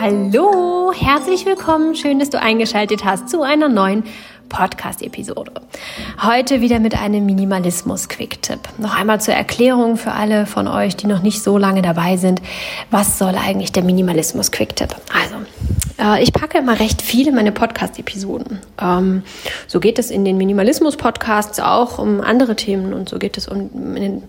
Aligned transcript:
Hallo, 0.00 0.92
herzlich 0.94 1.44
willkommen. 1.44 1.94
Schön, 1.94 2.18
dass 2.20 2.30
du 2.30 2.40
eingeschaltet 2.40 3.04
hast 3.04 3.28
zu 3.28 3.42
einer 3.42 3.68
neuen 3.68 4.04
Podcast-Episode. 4.48 5.52
Heute 6.22 6.62
wieder 6.62 6.80
mit 6.80 6.98
einem 6.98 7.26
Minimalismus-Quick-Tipp. 7.26 8.60
Noch 8.78 8.96
einmal 8.98 9.20
zur 9.20 9.34
Erklärung 9.34 9.98
für 9.98 10.12
alle 10.12 10.46
von 10.46 10.66
euch, 10.66 10.96
die 10.96 11.06
noch 11.06 11.20
nicht 11.20 11.42
so 11.42 11.58
lange 11.58 11.82
dabei 11.82 12.16
sind. 12.16 12.40
Was 12.90 13.18
soll 13.18 13.34
eigentlich 13.34 13.72
der 13.72 13.82
Minimalismus-Quick-Tipp? 13.82 14.96
Also, 15.12 15.35
äh, 15.98 16.22
ich 16.22 16.32
packe 16.32 16.58
immer 16.58 16.78
recht 16.78 17.02
viele 17.02 17.32
meine 17.32 17.52
Podcast-Episoden. 17.52 18.60
Ähm, 18.80 19.22
so 19.66 19.80
geht 19.80 19.98
es 19.98 20.10
in 20.10 20.24
den 20.24 20.36
Minimalismus-Podcasts 20.36 21.60
auch 21.60 21.98
um 21.98 22.20
andere 22.20 22.56
Themen 22.56 22.92
und 22.92 23.08
so 23.08 23.18
geht 23.18 23.36
es 23.36 23.48
um 23.48 23.96
in 23.96 24.02
den 24.02 24.22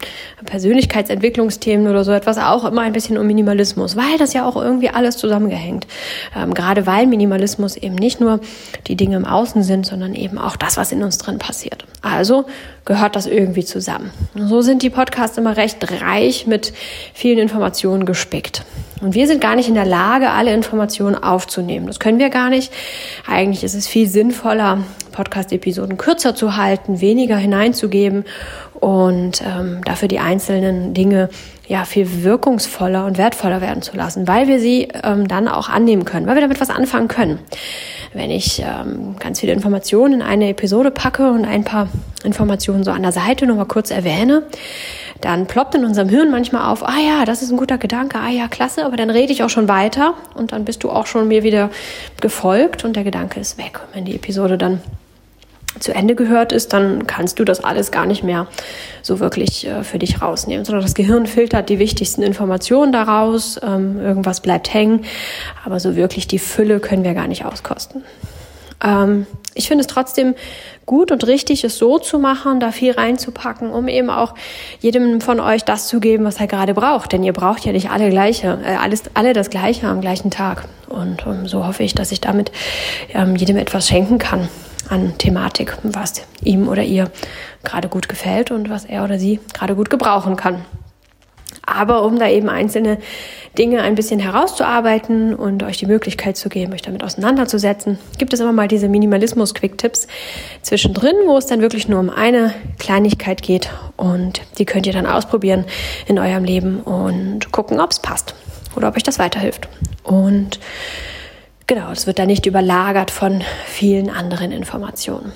Persönlichkeitsentwicklungsthemen 0.46 1.88
oder 1.88 2.04
so 2.04 2.12
etwas 2.12 2.38
auch 2.38 2.66
immer 2.66 2.82
ein 2.82 2.94
bisschen 2.94 3.18
um 3.18 3.28
Minimalismus, 3.28 3.96
weil 3.96 4.18
das 4.18 4.34
ja 4.34 4.46
auch 4.46 4.56
irgendwie 4.56 4.90
alles 4.90 5.18
zusammengehängt. 5.18 5.88
Ähm, 6.36 6.54
gerade 6.54 6.86
weil 6.86 7.08
Minimalismus 7.08 7.76
eben 7.76 7.96
nicht 7.96 8.20
nur 8.20 8.40
die 8.88 8.96
Dinge 8.96 9.18
im 9.18 9.26
Außen 9.26 9.64
sind, 9.64 9.86
sondern 9.86 10.16
eben 10.16 10.38
auch 10.38 10.56
das, 10.56 10.78
was 10.78 10.92
in 10.92 11.04
uns 11.04 11.18
drin 11.18 11.38
passiert. 11.38 11.86
Also 12.02 12.46
gehört 12.86 13.16
das 13.16 13.28
irgendwie 13.28 13.66
zusammen. 13.66 14.12
So 14.36 14.62
sind 14.62 14.82
die 14.82 14.90
Podcasts 14.90 15.38
immer 15.38 15.58
recht 15.58 15.92
reich 16.02 16.48
mit 16.48 16.74
vielen 17.14 17.40
Informationen 17.40 18.06
gespickt. 18.06 18.64
Und 19.02 19.14
wir 19.14 19.28
sind 19.28 19.42
gar 19.42 19.56
nicht 19.56 19.68
in 19.70 19.76
der 19.76 19.86
Lage, 19.86 20.32
alle 20.32 20.54
Informationen 20.54 21.16
aufzunehmen. 21.16 21.88
Das 21.88 22.00
können 22.00 22.20
wir 22.20 22.30
gar 22.30 22.50
nicht. 22.50 22.74
Eigentlich 23.28 23.64
ist 23.64 23.76
es 23.76 23.88
viel 23.88 24.08
sinnvoller, 24.08 24.80
Podcast-Episoden 25.12 25.98
kürzer 25.98 26.36
zu 26.36 26.58
halten, 26.58 27.02
weniger 27.02 27.38
hineinzugeben 27.38 28.26
und 28.80 29.42
ähm, 29.42 29.82
dafür 29.84 30.08
die 30.08 30.20
einzelnen 30.20 30.94
Dinge 30.94 31.30
ja 31.68 31.84
viel 31.86 32.24
wirkungsvoller 32.24 33.06
und 33.06 33.18
wertvoller 33.18 33.62
werden 33.62 33.82
zu 33.82 33.96
lassen, 33.98 34.28
weil 34.28 34.48
wir 34.48 34.60
sie 34.60 34.88
ähm, 35.04 35.28
dann 35.28 35.48
auch 35.48 35.70
annehmen 35.70 36.06
können, 36.06 36.28
weil 36.28 36.36
wir 36.36 36.42
damit 36.42 36.62
was 36.62 36.70
anfangen 36.70 37.08
können. 37.08 37.40
Wenn 38.14 38.32
ich 38.32 38.62
ähm, 38.62 39.16
ganz 39.20 39.42
viele 39.42 39.54
Informationen 39.54 40.16
in 40.16 40.22
eine 40.22 40.50
Episode 40.50 40.92
packe 40.92 41.30
und 41.30 41.46
ein 41.46 41.64
paar 41.64 41.90
Informationen 42.24 42.84
so 42.84 42.92
an 42.92 43.02
der 43.02 43.12
Seite 43.12 43.46
noch 43.46 43.56
mal 43.56 43.66
kurz 43.66 43.92
erwähne, 43.92 44.44
dann 45.22 45.48
ploppt 45.48 45.76
in 45.76 45.86
unserem 45.86 46.10
Hirn 46.10 46.32
manchmal 46.32 46.72
auf, 46.72 46.88
ah 46.88 47.00
ja, 47.00 47.26
das 47.26 47.42
ist 47.42 47.52
ein 47.52 47.58
guter 47.58 47.78
Gedanke, 47.78 48.20
ah 48.20 48.30
ja, 48.30 48.48
klasse, 48.48 48.86
aber 48.86 48.98
dann 48.98 49.10
rede 49.10 49.32
ich 49.32 49.44
auch 49.44 49.50
schon 49.50 49.68
weiter 49.68 50.14
und 50.36 50.52
dann 50.52 50.66
bist 50.66 50.84
du 50.84 50.90
auch 50.90 51.08
schon 51.08 51.28
mir 51.28 51.44
wieder 51.44 51.70
gefolgt 52.22 52.84
und 52.84 52.96
der 52.96 53.04
Gedanke 53.04 53.40
ist 53.40 53.58
weg. 53.58 53.80
Wenn 53.94 54.06
die 54.06 54.16
Episode 54.16 54.58
dann 54.58 54.82
zu 55.80 55.94
Ende 55.94 56.16
gehört 56.16 56.52
ist, 56.52 56.74
dann 56.74 57.08
kannst 57.08 57.40
du 57.40 57.44
das 57.44 57.64
alles 57.64 57.92
gar 57.92 58.06
nicht 58.06 58.24
mehr 58.24 58.48
so 59.02 59.20
wirklich 59.20 59.68
äh, 59.68 59.84
für 59.84 60.00
dich 60.00 60.22
rausnehmen, 60.22 60.66
sondern 60.66 60.84
das 60.84 60.96
Gehirn 60.96 61.28
filtert 61.28 61.70
die 61.70 61.80
wichtigsten 61.80 62.24
Informationen 62.24 62.92
daraus, 62.92 63.60
ähm, 63.64 64.00
irgendwas 64.00 64.42
bleibt 64.42 64.74
hängen, 64.74 65.06
aber 65.66 65.80
so 65.80 65.96
wirklich 65.96 66.28
die 66.28 66.40
Fülle 66.40 66.80
können 66.80 67.04
wir 67.04 67.14
gar 67.14 67.28
nicht 67.28 67.46
auskosten. 67.46 68.04
Ähm, 68.84 69.26
ich 69.54 69.68
finde 69.68 69.82
es 69.82 69.88
trotzdem 69.88 70.36
gut 70.86 71.12
und 71.12 71.26
richtig, 71.26 71.64
es 71.64 71.78
so 71.78 71.98
zu 71.98 72.20
machen, 72.20 72.60
da 72.60 72.72
viel 72.72 72.92
reinzupacken, 72.92 73.72
um 73.72 73.88
eben 73.88 74.10
auch 74.10 74.36
jedem 74.80 75.20
von 75.20 75.40
euch 75.40 75.64
das 75.64 75.88
zu 75.88 76.00
geben, 76.00 76.26
was 76.26 76.40
er 76.40 76.48
gerade 76.48 76.74
braucht. 76.74 77.12
Denn 77.12 77.24
ihr 77.24 77.34
braucht 77.34 77.66
ja 77.66 77.72
nicht 77.72 77.90
alle 77.90 78.10
gleiche, 78.10 78.60
äh, 78.64 78.76
alles, 78.76 79.04
alle 79.14 79.34
das 79.34 79.50
Gleiche 79.50 79.88
am 79.88 80.02
gleichen 80.02 80.32
Tag. 80.32 80.66
Und 80.88 81.26
um, 81.26 81.34
ähm, 81.34 81.48
so 81.48 81.66
hoffe 81.66 81.84
ich, 81.84 81.96
dass 81.96 82.12
ich 82.12 82.22
damit 82.22 82.52
ähm, 83.14 83.36
jedem 83.36 83.58
etwas 83.58 83.88
schenken 83.88 84.18
kann 84.18 84.48
an 84.90 85.18
Thematik, 85.18 85.78
was 85.84 86.22
ihm 86.44 86.68
oder 86.68 86.84
ihr 86.84 87.12
gerade 87.64 87.90
gut 87.90 88.08
gefällt 88.08 88.52
und 88.52 88.70
was 88.70 88.86
er 88.86 89.04
oder 89.04 89.20
sie 89.20 89.40
gerade 89.54 89.76
gut 89.76 89.90
gebrauchen 89.90 90.36
kann. 90.36 90.64
Aber 91.68 92.04
um 92.04 92.18
da 92.18 92.30
eben 92.30 92.48
einzelne 92.48 92.98
Dinge 93.58 93.82
ein 93.82 93.96
bisschen 93.96 94.20
herauszuarbeiten 94.20 95.36
und 95.36 95.64
euch 95.64 95.78
die 95.78 95.86
Möglichkeit 95.86 96.38
zu 96.38 96.48
geben, 96.48 96.74
euch 96.74 96.82
damit 96.82 97.04
auseinanderzusetzen, 97.04 98.00
gibt 98.18 98.34
es 98.34 98.40
immer 98.40 98.54
mal 98.54 98.70
diese 98.70 98.88
Minimalismus-Quick-Tipps 98.88 100.08
zwischendrin, 100.62 101.16
wo 101.26 101.38
es 101.38 101.46
dann 101.46 101.60
wirklich 101.62 101.90
nur 101.90 102.00
um 102.00 102.10
eine 102.10 102.54
Kleinigkeit 102.80 103.42
geht 103.42 103.70
und 103.98 104.42
die 104.58 104.66
könnt 104.66 104.88
ihr 104.88 104.94
dann 104.94 105.06
ausprobieren 105.06 105.66
in 106.08 106.18
eurem 106.18 106.46
Leben 106.46 106.80
und 106.80 107.52
gucken, 107.52 107.82
ob 107.82 107.92
es 107.92 108.00
passt 108.00 108.34
oder 108.78 108.88
ob 108.88 108.96
euch 108.96 109.04
das 109.04 109.20
weiterhilft. 109.20 109.68
Und 110.04 110.62
genau, 111.68 111.92
es 111.92 112.08
wird 112.08 112.18
dann 112.18 112.28
nicht 112.28 112.46
überlagert 112.46 113.12
von 113.12 113.44
vielen 113.66 114.10
anderen 114.10 114.54
Informationen. 114.54 115.34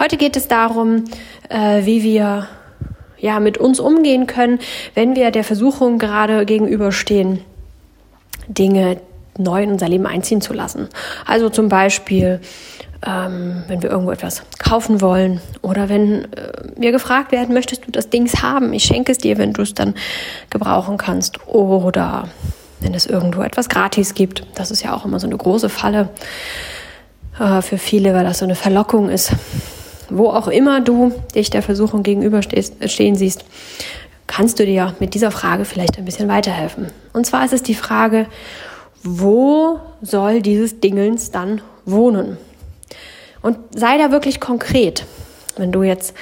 Heute 0.00 0.16
geht 0.16 0.36
es 0.36 0.48
darum, 0.48 1.04
äh, 1.48 1.84
wie 1.84 2.02
wir 2.02 2.48
ja, 3.20 3.40
mit 3.40 3.58
uns 3.58 3.80
umgehen 3.80 4.26
können, 4.26 4.58
wenn 4.94 5.14
wir 5.14 5.30
der 5.30 5.44
Versuchung 5.44 5.98
gerade 5.98 6.44
gegenüberstehen, 6.46 7.40
Dinge 8.48 8.98
neu 9.38 9.62
in 9.62 9.70
unser 9.72 9.88
Leben 9.88 10.06
einziehen 10.06 10.40
zu 10.40 10.52
lassen. 10.52 10.88
Also 11.26 11.48
zum 11.50 11.68
Beispiel, 11.68 12.40
ähm, 13.06 13.62
wenn 13.68 13.82
wir 13.82 13.90
irgendwo 13.90 14.10
etwas 14.10 14.42
kaufen 14.58 15.00
wollen 15.00 15.40
oder 15.62 15.88
wenn 15.88 16.24
äh, 16.32 16.52
wir 16.76 16.92
gefragt 16.92 17.32
werden, 17.32 17.54
möchtest 17.54 17.86
du 17.86 17.90
das 17.90 18.10
Dings 18.10 18.42
haben? 18.42 18.72
Ich 18.72 18.84
schenke 18.84 19.12
es 19.12 19.18
dir, 19.18 19.38
wenn 19.38 19.52
du 19.52 19.62
es 19.62 19.74
dann 19.74 19.94
gebrauchen 20.50 20.98
kannst. 20.98 21.46
Oder 21.46 22.28
wenn 22.80 22.94
es 22.94 23.06
irgendwo 23.06 23.42
etwas 23.42 23.68
gratis 23.68 24.14
gibt. 24.14 24.44
Das 24.54 24.70
ist 24.70 24.82
ja 24.82 24.94
auch 24.94 25.04
immer 25.04 25.20
so 25.20 25.26
eine 25.26 25.36
große 25.36 25.68
Falle 25.68 26.08
äh, 27.38 27.62
für 27.62 27.78
viele, 27.78 28.14
weil 28.14 28.24
das 28.24 28.38
so 28.38 28.44
eine 28.44 28.54
Verlockung 28.54 29.08
ist 29.08 29.32
wo 30.10 30.28
auch 30.28 30.48
immer 30.48 30.80
du 30.80 31.12
dich 31.34 31.50
der 31.50 31.62
Versuchung 31.62 32.02
gegenüberstehen 32.02 33.16
siehst, 33.16 33.44
kannst 34.26 34.58
du 34.58 34.66
dir 34.66 34.94
mit 35.00 35.14
dieser 35.14 35.30
Frage 35.30 35.64
vielleicht 35.64 35.98
ein 35.98 36.04
bisschen 36.04 36.28
weiterhelfen. 36.28 36.88
Und 37.12 37.26
zwar 37.26 37.44
ist 37.44 37.52
es 37.52 37.62
die 37.62 37.74
Frage, 37.74 38.26
wo 39.02 39.80
soll 40.02 40.42
dieses 40.42 40.80
Dingelns 40.80 41.30
dann 41.30 41.60
wohnen? 41.84 42.36
Und 43.42 43.56
sei 43.74 43.98
da 43.98 44.10
wirklich 44.10 44.40
konkret. 44.40 45.04
Wenn 45.56 45.72
du 45.72 45.82
jetzt 45.82 46.14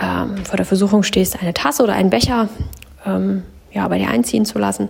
ähm, 0.00 0.44
vor 0.44 0.56
der 0.56 0.66
Versuchung 0.66 1.02
stehst, 1.02 1.40
eine 1.40 1.52
Tasse 1.52 1.82
oder 1.82 1.92
einen 1.94 2.10
Becher 2.10 2.48
ähm, 3.04 3.42
ja, 3.72 3.86
bei 3.88 3.98
dir 3.98 4.08
einziehen 4.08 4.44
zu 4.44 4.58
lassen, 4.58 4.88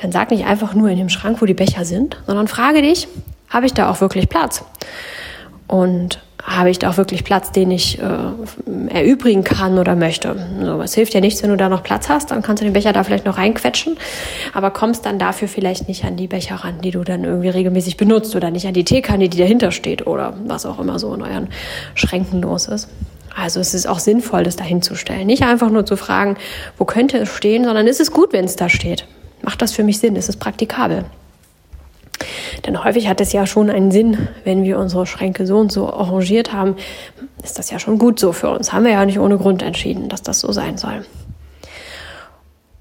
dann 0.00 0.12
sag 0.12 0.30
nicht 0.30 0.44
einfach 0.44 0.74
nur 0.74 0.88
in 0.88 0.98
dem 0.98 1.08
Schrank, 1.08 1.40
wo 1.40 1.46
die 1.46 1.54
Becher 1.54 1.84
sind, 1.84 2.16
sondern 2.26 2.48
frage 2.48 2.82
dich, 2.82 3.08
habe 3.48 3.66
ich 3.66 3.74
da 3.74 3.90
auch 3.90 4.00
wirklich 4.00 4.28
Platz? 4.28 4.64
Und 5.66 6.20
habe 6.42 6.70
ich 6.70 6.78
da 6.78 6.90
auch 6.90 6.96
wirklich 6.96 7.22
Platz, 7.22 7.52
den 7.52 7.70
ich 7.70 8.00
äh, 8.00 8.04
erübrigen 8.88 9.44
kann 9.44 9.78
oder 9.78 9.94
möchte. 9.94 10.34
So, 10.60 10.82
es 10.82 10.94
hilft 10.94 11.14
ja 11.14 11.20
nichts, 11.20 11.42
wenn 11.42 11.50
du 11.50 11.56
da 11.56 11.68
noch 11.68 11.82
Platz 11.84 12.08
hast, 12.08 12.30
dann 12.30 12.42
kannst 12.42 12.60
du 12.60 12.64
den 12.64 12.72
Becher 12.72 12.92
da 12.92 13.04
vielleicht 13.04 13.24
noch 13.24 13.38
reinquetschen, 13.38 13.96
aber 14.52 14.70
kommst 14.70 15.06
dann 15.06 15.18
dafür 15.18 15.46
vielleicht 15.46 15.86
nicht 15.86 16.04
an 16.04 16.16
die 16.16 16.26
Becher 16.26 16.56
ran, 16.56 16.80
die 16.82 16.90
du 16.90 17.04
dann 17.04 17.22
irgendwie 17.22 17.48
regelmäßig 17.48 17.96
benutzt 17.96 18.34
oder 18.34 18.50
nicht 18.50 18.66
an 18.66 18.74
die 18.74 18.84
Teekanne, 18.84 19.28
die 19.28 19.38
dahinter 19.38 19.70
steht 19.70 20.06
oder 20.06 20.34
was 20.44 20.66
auch 20.66 20.80
immer 20.80 20.98
so 20.98 21.14
in 21.14 21.22
euren 21.22 21.48
Schränken 21.94 22.42
los 22.42 22.66
ist. 22.66 22.88
Also 23.34 23.60
es 23.60 23.72
ist 23.72 23.86
auch 23.86 24.00
sinnvoll, 24.00 24.42
das 24.42 24.56
dahin 24.56 24.82
zu 24.82 24.94
stellen. 24.94 25.26
Nicht 25.26 25.44
einfach 25.44 25.70
nur 25.70 25.86
zu 25.86 25.96
fragen, 25.96 26.36
wo 26.76 26.84
könnte 26.84 27.18
es 27.18 27.28
stehen, 27.28 27.64
sondern 27.64 27.86
ist 27.86 28.00
es 28.00 28.10
gut, 28.10 28.32
wenn 28.32 28.44
es 28.44 28.56
da 28.56 28.68
steht. 28.68 29.06
Macht 29.42 29.62
das 29.62 29.72
für 29.72 29.84
mich 29.84 30.00
Sinn? 30.00 30.16
Ist 30.16 30.28
es 30.28 30.36
praktikabel? 30.36 31.04
Denn 32.66 32.84
häufig 32.84 33.08
hat 33.08 33.20
es 33.20 33.32
ja 33.32 33.46
schon 33.46 33.70
einen 33.70 33.90
Sinn, 33.90 34.28
wenn 34.44 34.62
wir 34.62 34.78
unsere 34.78 35.06
Schränke 35.06 35.46
so 35.46 35.58
und 35.58 35.72
so 35.72 35.92
arrangiert 35.92 36.52
haben, 36.52 36.76
ist 37.42 37.58
das 37.58 37.70
ja 37.70 37.78
schon 37.78 37.98
gut 37.98 38.20
so 38.20 38.32
für 38.32 38.50
uns. 38.50 38.72
Haben 38.72 38.84
wir 38.84 38.92
ja 38.92 39.04
nicht 39.04 39.18
ohne 39.18 39.36
Grund 39.36 39.62
entschieden, 39.62 40.08
dass 40.08 40.22
das 40.22 40.40
so 40.40 40.52
sein 40.52 40.78
soll. 40.78 41.04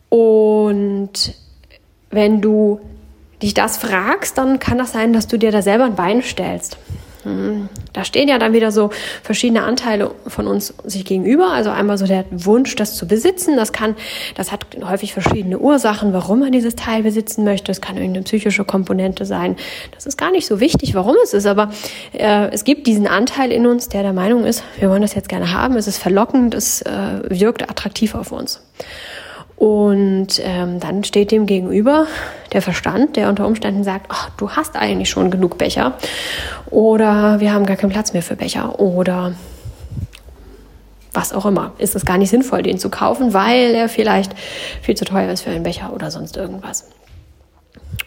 Und 0.10 1.34
wenn 2.12 2.42
du 2.42 2.80
dich 3.42 3.54
das 3.54 3.78
fragst, 3.78 4.38
dann 4.38 4.60
kann 4.60 4.78
das 4.78 4.92
sein, 4.92 5.14
dass 5.14 5.28
du 5.28 5.38
dir 5.38 5.52
da 5.52 5.62
selber 5.62 5.86
ein 5.86 5.96
Bein 5.96 6.22
stellst. 6.22 6.78
Hm. 7.24 7.70
Da 7.94 8.04
stehen 8.04 8.28
ja 8.28 8.40
dann 8.40 8.54
wieder 8.54 8.72
so 8.72 8.90
verschiedene 9.22 9.64
Anteile 9.64 10.12
von 10.28 10.48
uns 10.48 10.74
sich 10.84 11.06
gegenüber. 11.06 11.52
Also 11.52 11.70
einmal 11.70 11.98
so 11.98 12.08
der 12.08 12.26
Wunsch, 12.32 12.76
das 12.76 12.96
zu 12.96 13.08
besitzen. 13.08 13.56
Das 13.56 13.74
kann, 13.74 13.96
das 14.36 14.52
hat 14.52 14.66
häufig 14.84 15.14
verschiedene 15.14 15.60
Ursachen, 15.60 16.14
warum 16.14 16.40
man 16.40 16.52
dieses 16.52 16.76
Teil 16.76 17.04
besitzen 17.04 17.44
möchte. 17.44 17.72
Es 17.72 17.82
kann 17.82 17.98
irgendeine 17.98 18.24
psychische 18.24 18.66
Komponente 18.66 19.26
sein. 19.26 19.56
Das 19.94 20.06
ist 20.06 20.18
gar 20.18 20.32
nicht 20.32 20.48
so 20.48 20.60
wichtig, 20.60 20.96
warum 20.96 21.16
es 21.24 21.34
ist. 21.34 21.46
Aber 21.46 21.72
äh, 22.14 22.50
es 22.52 22.64
gibt 22.64 22.88
diesen 22.88 23.08
Anteil 23.08 23.52
in 23.52 23.68
uns, 23.68 23.90
der 23.90 24.04
der 24.04 24.14
Meinung 24.14 24.46
ist, 24.46 24.64
wir 24.80 24.90
wollen 24.90 25.02
das 25.02 25.14
jetzt 25.14 25.30
gerne 25.30 25.54
haben. 25.54 25.76
Es 25.76 25.88
ist 25.88 25.98
verlockend, 25.98 26.56
es 26.56 26.82
äh, 26.82 26.90
wirkt 27.30 27.70
attraktiv 27.70 28.16
auf 28.16 28.32
uns. 28.32 28.62
Und 29.62 30.42
ähm, 30.44 30.80
dann 30.80 31.04
steht 31.04 31.30
dem 31.30 31.46
gegenüber 31.46 32.08
der 32.52 32.64
Verstand, 32.64 33.16
der 33.16 33.30
unter 33.30 33.46
Umständen 33.46 33.84
sagt, 33.84 34.08
ach, 34.10 34.32
du 34.32 34.50
hast 34.50 34.76
eigentlich 34.76 35.12
schon 35.12 35.30
genug 35.30 35.60
Becher 35.60 35.94
oder 36.72 37.40
wir 37.40 37.54
haben 37.54 37.68
gar 37.68 37.78
keinen 37.78 37.92
Platz 37.92 38.12
mehr 38.12 38.24
für 38.24 38.36
Becher 38.36 38.80
oder 38.80 39.36
was 41.14 41.32
auch 41.32 41.46
immer. 41.46 41.74
Ist 41.78 41.96
es 41.96 42.06
gar 42.06 42.18
nicht 42.18 42.32
sinnvoll, 42.32 42.64
den 42.64 42.80
zu 42.80 42.90
kaufen, 42.90 43.36
weil 43.36 43.76
er 43.76 43.88
vielleicht 43.88 44.34
viel 44.82 44.96
zu 44.96 45.06
teuer 45.06 45.32
ist 45.32 45.44
für 45.44 45.52
einen 45.52 45.62
Becher 45.62 45.94
oder 45.94 46.10
sonst 46.10 46.38
irgendwas. 46.38 46.90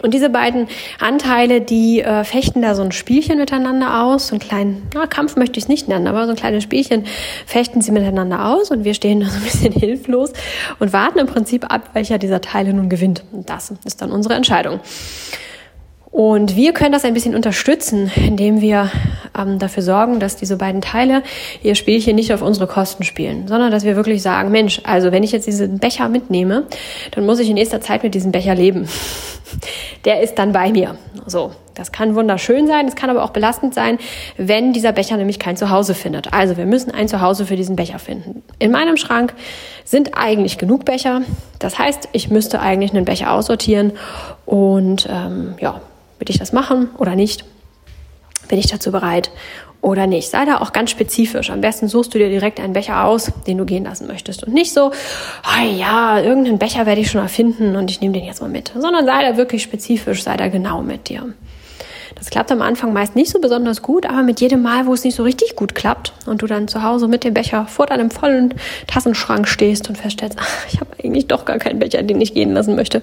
Und 0.05 0.13
diese 0.13 0.29
beiden 0.29 0.69
Anteile, 1.01 1.63
die 1.63 2.03
äh, 2.03 2.25
fechten 2.25 2.61
da 2.61 2.75
so 2.75 2.83
ein 2.83 2.93
Spielchen 2.93 3.39
miteinander 3.39 4.03
aus, 4.03 4.27
so 4.27 4.35
einen 4.35 4.41
kleinen, 4.41 4.83
na, 4.93 5.07
Kampf 5.07 5.37
möchte 5.37 5.59
ich 5.59 5.65
es 5.65 5.69
nicht 5.71 5.89
nennen, 5.89 6.07
aber 6.07 6.27
so 6.27 6.33
ein 6.33 6.37
kleines 6.37 6.63
Spielchen 6.63 7.07
fechten 7.47 7.81
sie 7.81 7.91
miteinander 7.91 8.45
aus 8.45 8.71
und 8.71 8.85
wir 8.85 8.93
stehen 8.93 9.21
da 9.21 9.27
so 9.31 9.37
ein 9.39 9.43
bisschen 9.43 9.73
hilflos 9.81 10.35
und 10.79 10.93
warten 10.93 11.21
im 11.21 11.27
Prinzip 11.27 11.73
ab, 11.73 11.89
welcher 11.95 12.19
dieser 12.19 12.43
Teile 12.43 12.75
nun 12.75 12.91
gewinnt. 12.91 13.25
Und 13.33 13.49
das 13.49 13.73
ist 13.87 14.03
dann 14.03 14.13
unsere 14.13 14.35
Entscheidung. 14.35 14.81
Und 16.11 16.55
wir 16.55 16.75
können 16.75 16.93
das 16.93 17.07
ein 17.07 17.15
bisschen 17.15 17.35
unterstützen, 17.35 18.13
indem 18.15 18.61
wir 18.61 18.91
ähm, 19.37 19.59
dafür 19.59 19.83
sorgen, 19.83 20.21
dass 20.21 20.37
diese 20.37 20.59
beiden 20.59 20.83
Teile 20.83 21.23
ihr 21.63 21.77
Spielchen 21.77 22.15
nicht 22.15 22.35
auf 22.35 22.43
unsere 22.43 22.67
Kosten 22.67 23.05
spielen, 23.05 23.49
sondern 23.49 23.73
dass 23.73 23.85
wir 23.85 23.97
wirklich 23.97 24.21
sagen, 24.21 24.51
Mensch, 24.51 24.83
also 24.85 25.13
wenn 25.13 25.23
ich 25.23 25.33
jetzt 25.33 25.47
diesen 25.47 25.79
Becher 25.79 26.11
mitnehme, 26.11 26.67
dann 27.13 27.25
muss 27.25 27.41
ich 27.41 27.49
in 27.49 27.55
nächster 27.55 27.81
Zeit 27.81 28.03
mit 28.03 28.15
diesem 28.15 28.33
Becher 28.33 28.55
leben. 28.55 28.87
Der 30.05 30.21
ist 30.21 30.37
dann 30.37 30.53
bei 30.53 30.71
mir. 30.71 30.97
So, 31.27 31.53
das 31.75 31.93
kann 31.93 32.15
wunderschön 32.15 32.67
sein, 32.67 32.87
es 32.87 32.95
kann 32.95 33.11
aber 33.11 33.25
auch 33.25 33.31
belastend 33.31 33.75
sein, 33.75 33.99
wenn 34.37 34.73
dieser 34.73 34.93
Becher 34.93 35.17
nämlich 35.17 35.39
kein 35.39 35.57
Zuhause 35.57 35.95
findet. 35.95 36.33
Also 36.33 36.57
wir 36.57 36.67
müssen 36.67 36.91
ein 36.91 37.09
Zuhause 37.09 37.47
für 37.47 37.57
diesen 37.57 37.77
Becher 37.77 37.99
finden. 37.99 38.43
In 38.59 38.71
meinem 38.71 38.97
Schrank 38.97 39.35
sind 39.85 40.13
eigentlich 40.17 40.59
genug 40.59 40.85
Becher. 40.85 41.23
Das 41.59 41.79
heißt, 41.79 42.09
ich 42.13 42.31
müsste 42.31 42.61
eigentlich 42.61 42.93
einen 42.93 43.05
Becher 43.05 43.33
aussortieren 43.33 43.93
und 44.47 45.09
ähm, 45.11 45.55
ja, 45.61 45.81
Will 46.19 46.31
ich 46.31 46.39
das 46.39 46.53
machen 46.53 46.89
oder 46.97 47.17
nicht? 47.17 47.45
Bin 48.49 48.59
ich 48.59 48.67
dazu 48.67 48.93
bereit 48.93 49.31
oder 49.81 50.07
nicht? 50.07 50.31
Sei 50.31 50.45
da 50.45 50.59
auch 50.59 50.73
ganz 50.73 50.91
spezifisch. 50.91 51.51
Am 51.51 51.61
besten 51.61 51.89
suchst 51.89 52.15
du 52.15 52.19
dir 52.19 52.29
direkt 52.29 52.61
einen 52.61 52.73
Becher 52.73 53.05
aus, 53.05 53.33
den 53.47 53.59
du 53.59 53.65
gehen 53.65 53.85
lassen 53.85 54.07
möchtest. 54.07 54.45
Und 54.45 54.55
nicht 54.55 54.73
so, 54.73 54.91
oh 54.91 55.77
ja, 55.77 56.21
irgendeinen 56.21 56.59
Becher 56.59 56.87
werde 56.87 57.01
ich 57.01 57.11
schon 57.11 57.21
erfinden 57.21 57.77
und 57.77 57.91
ich 57.91 58.01
nehme 58.01 58.15
den 58.15 58.25
jetzt 58.25 58.41
mal 58.41 58.49
mit. 58.49 58.73
Sondern 58.75 59.05
sei 59.05 59.29
da 59.29 59.37
wirklich 59.37 59.63
spezifisch, 59.63 60.23
sei 60.23 60.37
da 60.37 60.49
genau 60.49 60.83
mit 60.83 61.09
dir. 61.09 61.35
Das 62.25 62.31
klappt 62.31 62.51
am 62.53 62.63
Anfang 62.63 62.95
meist 62.95 63.17
nicht 63.17 63.31
so 63.31 63.39
besonders 63.39 63.83
gut, 63.83 64.07
aber 64.07 64.23
mit 64.23 64.41
jedem 64.41 64.63
Mal, 64.63 64.87
wo 64.87 64.95
es 64.95 65.05
nicht 65.05 65.15
so 65.15 65.25
richtig 65.25 65.57
gut 65.57 65.75
klappt 65.75 66.15
und 66.25 66.41
du 66.41 66.47
dann 66.47 66.69
zu 66.69 66.83
Hause 66.83 67.07
mit 67.07 67.23
dem 67.23 67.35
Becher 67.35 67.67
vor 67.67 67.85
deinem 67.85 68.11
vollen 68.11 68.55
Tassenschrank 68.87 69.47
stehst 69.47 69.91
und 69.91 69.99
feststellst, 69.99 70.39
ach, 70.41 70.67
ich 70.73 70.81
habe 70.81 70.91
eigentlich 70.99 71.27
doch 71.27 71.45
gar 71.45 71.59
keinen 71.59 71.81
Becher, 71.81 72.03
den 72.03 72.23
ich 72.23 72.33
gehen 72.33 72.55
lassen 72.55 72.77
möchte, 72.77 73.03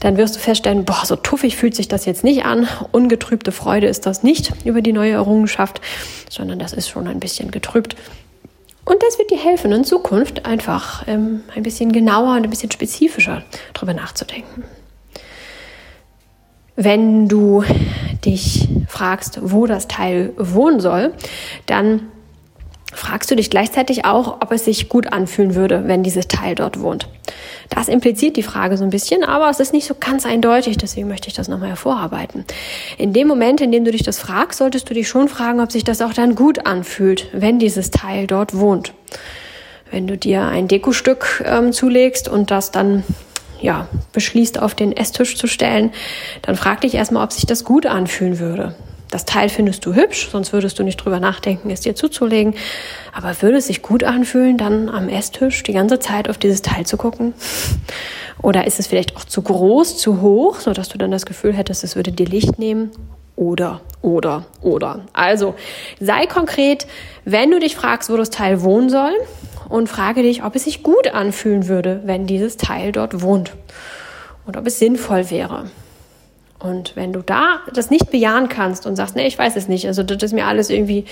dann 0.00 0.16
wirst 0.16 0.34
du 0.34 0.40
feststellen, 0.40 0.84
boah, 0.84 1.02
so 1.04 1.14
tuffig 1.14 1.56
fühlt 1.56 1.76
sich 1.76 1.86
das 1.86 2.06
jetzt 2.06 2.24
nicht 2.24 2.44
an. 2.44 2.66
Ungetrübte 2.90 3.52
Freude 3.52 3.86
ist 3.86 4.04
das 4.04 4.24
nicht 4.24 4.50
über 4.64 4.82
die 4.82 4.92
neue 4.92 5.12
Errungenschaft, 5.12 5.80
sondern 6.28 6.58
das 6.58 6.72
ist 6.72 6.88
schon 6.88 7.06
ein 7.06 7.20
bisschen 7.20 7.52
getrübt. 7.52 7.94
Und 8.84 9.00
das 9.00 9.16
wird 9.16 9.30
dir 9.30 9.38
helfen, 9.38 9.70
in 9.70 9.84
Zukunft 9.84 10.44
einfach 10.44 11.06
ähm, 11.06 11.44
ein 11.54 11.62
bisschen 11.62 11.92
genauer 11.92 12.34
und 12.34 12.42
ein 12.42 12.50
bisschen 12.50 12.72
spezifischer 12.72 13.44
darüber 13.74 13.94
nachzudenken. 13.94 14.64
Wenn 16.82 17.28
du 17.28 17.62
dich 18.24 18.66
fragst, 18.88 19.40
wo 19.42 19.66
das 19.66 19.86
Teil 19.86 20.32
wohnen 20.38 20.80
soll, 20.80 21.12
dann 21.66 22.08
fragst 22.90 23.30
du 23.30 23.36
dich 23.36 23.50
gleichzeitig 23.50 24.06
auch, 24.06 24.40
ob 24.40 24.50
es 24.50 24.64
sich 24.64 24.88
gut 24.88 25.12
anfühlen 25.12 25.54
würde, 25.54 25.82
wenn 25.88 26.02
dieses 26.02 26.26
Teil 26.26 26.54
dort 26.54 26.80
wohnt. 26.80 27.06
Das 27.68 27.88
impliziert 27.88 28.38
die 28.38 28.42
Frage 28.42 28.78
so 28.78 28.84
ein 28.84 28.88
bisschen, 28.88 29.24
aber 29.24 29.50
es 29.50 29.60
ist 29.60 29.74
nicht 29.74 29.86
so 29.86 29.94
ganz 29.94 30.24
eindeutig, 30.24 30.78
deswegen 30.78 31.06
möchte 31.06 31.28
ich 31.28 31.34
das 31.34 31.48
nochmal 31.48 31.68
hervorarbeiten. 31.68 32.46
In 32.96 33.12
dem 33.12 33.28
Moment, 33.28 33.60
in 33.60 33.72
dem 33.72 33.84
du 33.84 33.90
dich 33.90 34.02
das 34.02 34.18
fragst, 34.18 34.58
solltest 34.58 34.88
du 34.88 34.94
dich 34.94 35.06
schon 35.06 35.28
fragen, 35.28 35.60
ob 35.60 35.70
sich 35.70 35.84
das 35.84 36.00
auch 36.00 36.14
dann 36.14 36.34
gut 36.34 36.64
anfühlt, 36.64 37.28
wenn 37.34 37.58
dieses 37.58 37.90
Teil 37.90 38.26
dort 38.26 38.56
wohnt. 38.56 38.94
Wenn 39.90 40.06
du 40.06 40.16
dir 40.16 40.46
ein 40.46 40.66
Dekostück 40.66 41.44
ähm, 41.44 41.74
zulegst 41.74 42.26
und 42.26 42.50
das 42.50 42.70
dann 42.70 43.04
ja, 43.60 43.88
beschließt, 44.12 44.60
auf 44.60 44.74
den 44.74 44.96
Esstisch 44.96 45.36
zu 45.36 45.46
stellen, 45.46 45.92
dann 46.42 46.56
frag 46.56 46.80
dich 46.80 46.94
erstmal, 46.94 47.24
ob 47.24 47.32
sich 47.32 47.46
das 47.46 47.64
gut 47.64 47.86
anfühlen 47.86 48.38
würde. 48.38 48.74
Das 49.10 49.24
Teil 49.24 49.48
findest 49.48 49.84
du 49.84 49.94
hübsch, 49.94 50.28
sonst 50.30 50.52
würdest 50.52 50.78
du 50.78 50.84
nicht 50.84 50.96
drüber 50.96 51.18
nachdenken, 51.18 51.70
es 51.70 51.80
dir 51.80 51.96
zuzulegen. 51.96 52.54
Aber 53.12 53.42
würde 53.42 53.56
es 53.56 53.66
sich 53.66 53.82
gut 53.82 54.04
anfühlen, 54.04 54.56
dann 54.56 54.88
am 54.88 55.08
Esstisch 55.08 55.64
die 55.64 55.72
ganze 55.72 55.98
Zeit 55.98 56.30
auf 56.30 56.38
dieses 56.38 56.62
Teil 56.62 56.86
zu 56.86 56.96
gucken? 56.96 57.34
Oder 58.40 58.66
ist 58.66 58.78
es 58.78 58.86
vielleicht 58.86 59.16
auch 59.16 59.24
zu 59.24 59.42
groß, 59.42 59.98
zu 59.98 60.20
hoch, 60.20 60.60
sodass 60.60 60.88
du 60.88 60.96
dann 60.96 61.10
das 61.10 61.26
Gefühl 61.26 61.52
hättest, 61.52 61.82
es 61.82 61.96
würde 61.96 62.12
dir 62.12 62.26
Licht 62.26 62.58
nehmen? 62.58 62.92
Oder, 63.34 63.80
oder, 64.00 64.46
oder. 64.60 65.06
Also 65.12 65.54
sei 65.98 66.26
konkret, 66.26 66.86
wenn 67.24 67.50
du 67.50 67.58
dich 67.58 67.74
fragst, 67.74 68.10
wo 68.10 68.16
das 68.16 68.30
Teil 68.30 68.62
wohnen 68.62 68.90
soll, 68.90 69.12
und 69.70 69.88
frage 69.88 70.22
dich, 70.22 70.44
ob 70.44 70.56
es 70.56 70.64
sich 70.64 70.82
gut 70.82 71.14
anfühlen 71.14 71.68
würde, 71.68 72.02
wenn 72.04 72.26
dieses 72.26 72.58
Teil 72.58 72.92
dort 72.92 73.22
wohnt 73.22 73.52
und 74.44 74.56
ob 74.56 74.66
es 74.66 74.78
sinnvoll 74.78 75.30
wäre. 75.30 75.70
Und 76.58 76.94
wenn 76.94 77.14
du 77.14 77.22
da 77.22 77.60
das 77.72 77.88
nicht 77.88 78.10
bejahen 78.10 78.50
kannst 78.50 78.84
und 78.84 78.94
sagst, 78.94 79.16
nee, 79.16 79.26
ich 79.26 79.38
weiß 79.38 79.56
es 79.56 79.66
nicht, 79.66 79.86
also 79.86 80.02
das 80.02 80.22
ist 80.22 80.34
mir 80.34 80.44
alles 80.44 80.68
irgendwie 80.68 81.06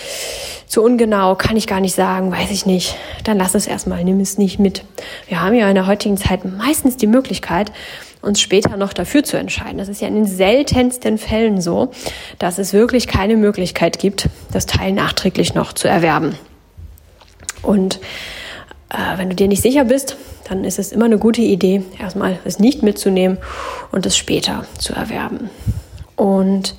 zu 0.67 0.83
ungenau, 0.83 1.37
kann 1.37 1.57
ich 1.57 1.67
gar 1.67 1.81
nicht 1.81 1.95
sagen, 1.95 2.31
weiß 2.31 2.51
ich 2.51 2.67
nicht, 2.67 2.97
dann 3.25 3.39
lass 3.39 3.55
es 3.55 3.67
erstmal, 3.67 4.05
nimm 4.05 4.21
es 4.21 4.37
nicht 4.37 4.59
mit. 4.59 4.85
Wir 5.27 5.41
haben 5.41 5.55
ja 5.55 5.67
in 5.69 5.75
der 5.75 5.87
heutigen 5.87 6.19
Zeit 6.19 6.45
meistens 6.45 6.99
die 6.99 7.07
Möglichkeit, 7.07 7.73
uns 8.21 8.43
später 8.43 8.77
noch 8.77 8.93
dafür 8.93 9.25
zu 9.25 9.39
entscheiden. 9.39 9.79
Das 9.79 9.89
ist 9.89 10.03
ja 10.03 10.09
in 10.09 10.17
den 10.17 10.27
seltensten 10.27 11.17
Fällen 11.17 11.63
so, 11.63 11.93
dass 12.39 12.59
es 12.59 12.75
wirklich 12.75 13.07
keine 13.07 13.37
Möglichkeit 13.37 13.99
gibt, 13.99 14.29
das 14.53 14.67
Teil 14.67 14.93
nachträglich 14.93 15.55
noch 15.55 15.73
zu 15.73 15.89
erwerben. 15.89 16.35
Und 17.63 18.01
äh, 18.91 19.19
wenn 19.19 19.29
du 19.29 19.37
dir 19.37 19.49
nicht 19.49 19.63
sicher 19.63 19.85
bist, 19.85 20.17
dann 20.49 20.65
ist 20.65 20.79
es 20.79 20.93
immer 20.93 21.05
eine 21.05 21.19
gute 21.19 21.43
Idee, 21.43 21.83
erstmal 21.99 22.39
es 22.45 22.59
nicht 22.59 22.83
mitzunehmen 22.83 23.39
und 23.93 24.07
es 24.07 24.17
später 24.17 24.65
zu 24.79 24.95
erwerben. 24.95 25.51
Und 26.17 26.75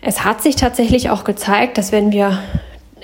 es 0.00 0.24
hat 0.24 0.42
sich 0.42 0.56
tatsächlich 0.56 1.10
auch 1.10 1.24
gezeigt, 1.24 1.78
dass 1.78 1.92
wenn 1.92 2.12
wir 2.12 2.38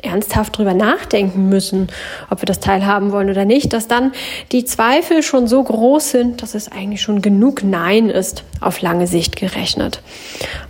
ernsthaft 0.02 0.56
drüber 0.56 0.74
nachdenken 0.74 1.48
müssen, 1.48 1.88
ob 2.30 2.40
wir 2.40 2.46
das 2.46 2.60
Teil 2.60 2.86
haben 2.86 3.10
wollen 3.10 3.30
oder 3.30 3.44
nicht, 3.44 3.72
dass 3.72 3.88
dann 3.88 4.12
die 4.52 4.64
Zweifel 4.64 5.22
schon 5.22 5.48
so 5.48 5.62
groß 5.62 6.10
sind, 6.10 6.42
dass 6.42 6.54
es 6.54 6.70
eigentlich 6.70 7.02
schon 7.02 7.20
genug 7.20 7.64
Nein 7.64 8.08
ist, 8.08 8.44
auf 8.60 8.80
lange 8.80 9.08
Sicht 9.08 9.34
gerechnet. 9.34 10.00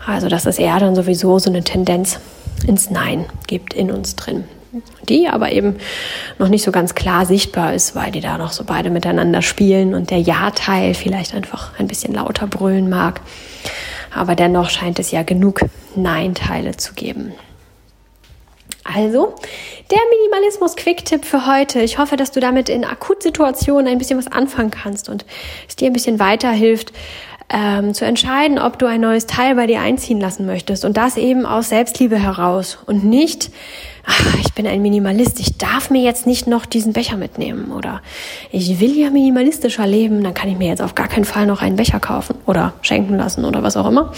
Also, 0.07 0.29
dass 0.29 0.47
es 0.47 0.59
eher 0.59 0.81
dann 0.81 0.95
sowieso 0.95 1.39
so 1.39 1.51
eine 1.51 1.63
Tendenz 1.63 2.21
ins 2.67 2.91
Nein 2.91 3.27
gibt 3.47 3.75
in 3.75 3.91
uns 3.91 4.17
drin 4.17 4.45
die 5.09 5.29
aber 5.29 5.53
eben 5.53 5.77
noch 6.39 6.49
nicht 6.49 6.63
so 6.63 6.73
ganz 6.73 6.95
klar 6.95 7.27
sichtbar 7.27 7.75
ist, 7.75 7.95
weil 7.95 8.11
die 8.11 8.21
da 8.21 8.39
noch 8.39 8.53
so 8.53 8.65
beide 8.65 8.91
miteinander 8.91 9.43
spielen 9.43 9.95
und 9.95 10.11
der 10.11 10.21
Ja-Teil 10.21 10.95
vielleicht 10.95 11.35
einfach 11.35 11.79
ein 11.79 11.87
bisschen 11.87 12.15
lauter 12.15 12.47
brüllen 12.47 12.89
mag. 12.89 13.21
Aber 14.15 14.35
dennoch 14.35 14.71
scheint 14.71 14.99
es 14.99 15.11
ja 15.11 15.23
genug 15.23 15.61
Nein-Teile 15.95 16.77
zu 16.77 16.95
geben. 16.95 17.33
Also, 18.85 19.35
der 19.91 19.99
Minimalismus-Quick-Tipp 20.11 21.27
für 21.27 21.47
heute. 21.47 21.83
Ich 21.83 21.99
hoffe, 21.99 22.17
dass 22.17 22.31
du 22.31 22.41
damit 22.41 22.71
in 22.71 22.85
Akutsituationen 22.87 23.87
ein 23.87 23.99
bisschen 23.99 24.19
was 24.19 24.29
anfangen 24.29 24.71
kannst 24.71 25.11
und 25.11 25.27
es 25.69 25.77
dir 25.77 25.89
ein 25.89 25.93
bisschen 25.93 26.19
weiterhilft, 26.19 26.93
ähm, 27.51 27.95
zu 27.95 28.05
entscheiden, 28.05 28.59
ob 28.59 28.79
du 28.79 28.87
ein 28.87 29.01
neues 29.01 29.27
Teil 29.27 29.55
bei 29.55 29.67
dir 29.67 29.81
einziehen 29.81 30.21
lassen 30.21 30.47
möchtest. 30.47 30.85
Und 30.85 30.97
das 30.97 31.17
eben 31.17 31.47
aus 31.47 31.71
Selbstliebe 31.71 32.19
heraus 32.19 32.79
und 32.87 33.05
nicht, 33.05 33.51
ach, 34.05 34.37
ich 34.41 34.53
bin 34.55 34.67
ein 34.67 34.83
Minimalist, 34.83 35.41
ich 35.41 35.57
darf 35.57 35.91
mir 35.91 36.03
jetzt 36.03 36.27
nicht 36.27 36.47
noch 36.47 36.67
diesen 36.67 36.93
Becher 36.93 37.17
mitnehmen 37.17 37.73
oder 37.73 38.03
ich 38.51 38.81
will 38.81 38.99
ja 38.99 39.11
minimalistischer 39.11 39.87
leben, 39.87 40.23
dann 40.23 40.35
kann 40.35 40.51
ich 40.51 40.59
mir 40.59 40.69
jetzt 40.69 40.83
auf 40.83 40.95
gar 40.95 41.09
keinen 41.09 41.25
Fall 41.25 41.47
noch 41.47 41.63
einen 41.63 41.77
Becher 41.77 42.01
kaufen 42.01 42.37
oder 42.47 42.75
schenken 42.83 43.17
lassen 43.17 43.45
oder 43.45 43.63
was 43.63 43.77
auch 43.77 43.87
immer 43.87 44.13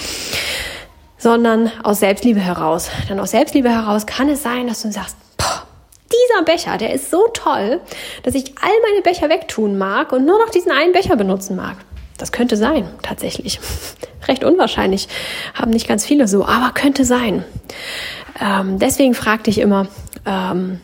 sondern 1.20 1.70
aus 1.82 2.00
Selbstliebe 2.00 2.40
heraus. 2.40 2.90
Denn 3.08 3.20
aus 3.20 3.30
Selbstliebe 3.30 3.68
heraus 3.68 4.06
kann 4.06 4.28
es 4.28 4.42
sein, 4.42 4.66
dass 4.66 4.82
du 4.82 4.90
sagst, 4.90 5.16
boah, 5.36 5.62
dieser 6.10 6.44
Becher, 6.44 6.78
der 6.78 6.92
ist 6.94 7.10
so 7.10 7.28
toll, 7.32 7.80
dass 8.22 8.34
ich 8.34 8.54
all 8.60 8.72
meine 8.90 9.02
Becher 9.02 9.28
wegtun 9.28 9.78
mag 9.78 10.12
und 10.12 10.24
nur 10.24 10.38
noch 10.38 10.50
diesen 10.50 10.72
einen 10.72 10.92
Becher 10.92 11.16
benutzen 11.16 11.56
mag. 11.56 11.76
Das 12.20 12.32
könnte 12.32 12.56
sein, 12.56 12.86
tatsächlich. 13.02 13.60
Recht 14.28 14.44
unwahrscheinlich, 14.44 15.08
haben 15.54 15.70
nicht 15.70 15.88
ganz 15.88 16.04
viele 16.04 16.28
so, 16.28 16.44
aber 16.44 16.72
könnte 16.74 17.06
sein. 17.06 17.44
Ähm, 18.38 18.78
deswegen 18.78 19.14
frag 19.14 19.44
dich 19.44 19.58
immer, 19.58 19.88
ähm, 20.26 20.80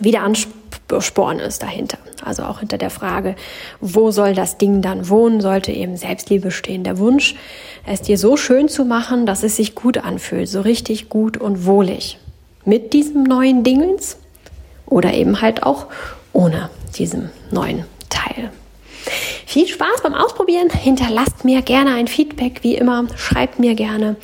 wie 0.00 0.10
der 0.10 0.22
Ansporn 0.22 1.38
ist 1.38 1.62
dahinter. 1.62 1.98
Also 2.24 2.44
auch 2.44 2.60
hinter 2.60 2.78
der 2.78 2.88
Frage, 2.88 3.36
wo 3.80 4.10
soll 4.10 4.34
das 4.34 4.56
Ding 4.56 4.80
dann 4.80 5.10
wohnen, 5.10 5.42
sollte 5.42 5.70
eben 5.70 5.98
Selbstliebe 5.98 6.50
stehen. 6.50 6.82
Der 6.82 6.98
Wunsch, 6.98 7.34
es 7.84 8.00
dir 8.00 8.16
so 8.16 8.38
schön 8.38 8.68
zu 8.68 8.86
machen, 8.86 9.26
dass 9.26 9.42
es 9.42 9.56
sich 9.56 9.74
gut 9.74 9.98
anfühlt, 9.98 10.48
so 10.48 10.62
richtig 10.62 11.10
gut 11.10 11.36
und 11.36 11.66
wohlig. 11.66 12.18
Mit 12.64 12.94
diesem 12.94 13.24
neuen 13.24 13.64
Dingens 13.64 14.16
oder 14.86 15.12
eben 15.12 15.42
halt 15.42 15.62
auch 15.62 15.86
ohne 16.32 16.70
diesem 16.96 17.28
neuen 17.50 17.84
Teil. 18.08 18.50
Viel 19.52 19.68
Spaß 19.68 20.00
beim 20.02 20.14
Ausprobieren. 20.14 20.70
Hinterlasst 20.70 21.44
mir 21.44 21.60
gerne 21.60 21.92
ein 21.92 22.06
Feedback, 22.06 22.60
wie 22.62 22.74
immer. 22.74 23.04
Schreibt 23.16 23.58
mir 23.58 23.74
gerne. 23.74 24.16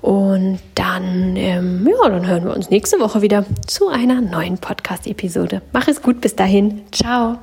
Und 0.00 0.58
dann, 0.74 1.36
ähm, 1.36 1.88
ja, 1.88 2.08
dann 2.08 2.26
hören 2.26 2.42
wir 2.42 2.56
uns 2.56 2.70
nächste 2.70 2.98
Woche 2.98 3.22
wieder 3.22 3.46
zu 3.68 3.86
einer 3.86 4.20
neuen 4.20 4.58
Podcast-Episode. 4.58 5.62
Mach 5.72 5.86
es 5.86 6.02
gut 6.02 6.20
bis 6.20 6.34
dahin. 6.34 6.82
Ciao. 6.90 7.38